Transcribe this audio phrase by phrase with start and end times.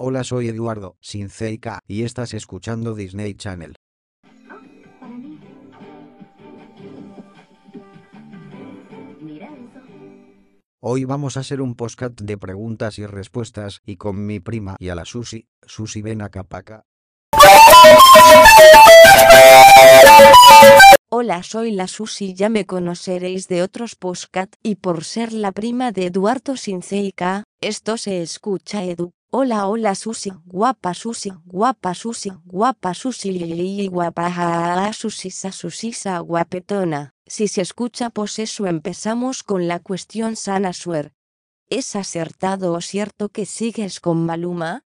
[0.00, 3.74] Hola soy Eduardo, sin CK, y estás escuchando Disney Channel.
[10.80, 14.90] Hoy vamos a hacer un podcast de preguntas y respuestas, y con mi prima y
[14.90, 15.48] a la Susi.
[15.66, 16.84] Susi ven acá pa' acá.
[21.10, 25.90] Hola, soy la Susi, ya me conoceréis de otros postcat y por ser la prima
[25.90, 29.10] de Eduardo Sinceica, esto se escucha Edu.
[29.30, 37.12] Hola, hola Susi, guapa Susi, guapa Susi, guapa Susi, y guapa Susisa, Susisa, guapetona.
[37.26, 41.12] Si se escucha pues eso empezamos con la cuestión sana suer.
[41.68, 44.86] ¿Es acertado o cierto que sigues con Maluma?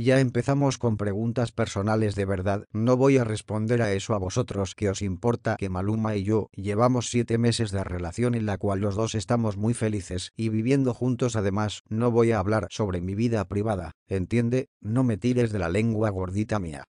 [0.00, 4.76] Ya empezamos con preguntas personales de verdad, no voy a responder a eso a vosotros
[4.76, 8.78] que os importa que Maluma y yo llevamos siete meses de relación en la cual
[8.78, 13.16] los dos estamos muy felices y viviendo juntos además, no voy a hablar sobre mi
[13.16, 14.68] vida privada, ¿entiende?
[14.80, 16.84] No me tires de la lengua gordita mía.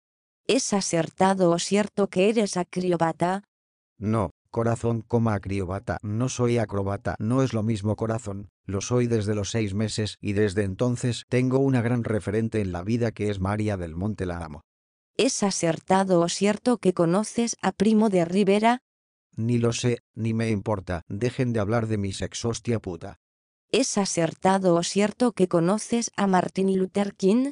[0.48, 3.44] ¿Es acertado o cierto que eres acróbata?
[4.00, 5.04] No, corazón
[5.34, 10.16] acróbata, no soy acróbata, no es lo mismo corazón, lo soy desde los seis meses
[10.22, 14.26] y desde entonces tengo una gran referente en la vida que es María del Monte
[14.26, 14.62] la amo.
[15.18, 18.80] ¿Es acertado o cierto que conoces a Primo de Rivera?
[19.36, 23.18] Ni lo sé, ni me importa, dejen de hablar de mi sexostia puta.
[23.74, 27.52] ¿Es acertado o cierto que conoces a Martin Luther King?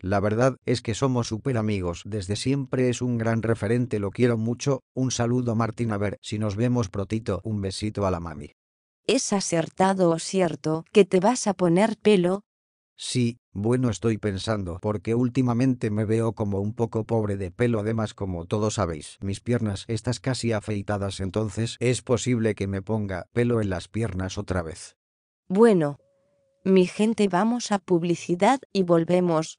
[0.00, 4.38] La verdad es que somos súper amigos, desde siempre es un gran referente, lo quiero
[4.38, 8.52] mucho, un saludo Martín, a ver si nos vemos protito, un besito a la mami.
[9.08, 12.42] ¿Es acertado o cierto que te vas a poner pelo?
[12.96, 18.14] Sí, bueno estoy pensando, porque últimamente me veo como un poco pobre de pelo, además
[18.14, 23.60] como todos sabéis, mis piernas estas casi afeitadas, entonces es posible que me ponga pelo
[23.60, 24.96] en las piernas otra vez.
[25.48, 25.98] Bueno,
[26.64, 29.58] mi gente vamos a publicidad y volvemos.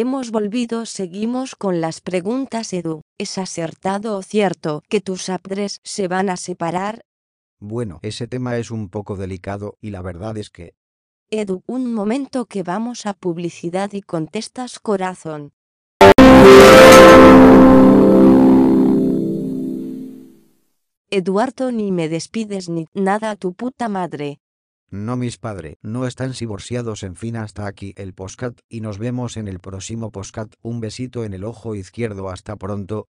[0.00, 3.00] Hemos volvido, seguimos con las preguntas Edu.
[3.18, 7.02] ¿Es acertado o cierto que tus padres se van a separar?
[7.58, 10.74] Bueno, ese tema es un poco delicado, y la verdad es que,
[11.30, 15.50] Edu, un momento que vamos a publicidad y contestas corazón.
[21.10, 24.38] Eduardo ni me despides ni nada a tu puta madre.
[24.90, 29.36] No mis padres, no están divorciados, en fin hasta aquí el postcat, y nos vemos
[29.36, 33.08] en el próximo postcat, un besito en el ojo izquierdo, hasta pronto,